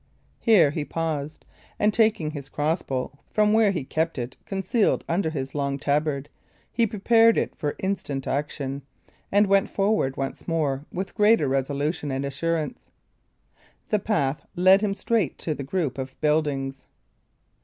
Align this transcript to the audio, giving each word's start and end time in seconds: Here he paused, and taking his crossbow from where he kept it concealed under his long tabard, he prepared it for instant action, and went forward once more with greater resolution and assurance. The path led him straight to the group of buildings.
Here 0.39 0.71
he 0.71 0.83
paused, 0.83 1.45
and 1.77 1.93
taking 1.93 2.31
his 2.31 2.49
crossbow 2.49 3.11
from 3.29 3.53
where 3.53 3.69
he 3.69 3.83
kept 3.83 4.17
it 4.17 4.35
concealed 4.47 5.05
under 5.07 5.29
his 5.29 5.53
long 5.53 5.77
tabard, 5.77 6.27
he 6.71 6.87
prepared 6.87 7.37
it 7.37 7.55
for 7.55 7.75
instant 7.77 8.25
action, 8.25 8.81
and 9.31 9.45
went 9.45 9.69
forward 9.69 10.17
once 10.17 10.47
more 10.47 10.87
with 10.91 11.13
greater 11.13 11.47
resolution 11.47 12.09
and 12.09 12.25
assurance. 12.25 12.89
The 13.89 13.99
path 13.99 14.43
led 14.55 14.81
him 14.81 14.95
straight 14.95 15.37
to 15.37 15.53
the 15.53 15.61
group 15.61 15.99
of 15.99 16.19
buildings. 16.19 16.87